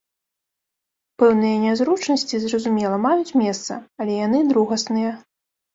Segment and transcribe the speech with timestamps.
[1.23, 5.11] Пэўныя нязручнасці, зразумела, маюць месца, але яны другасныя.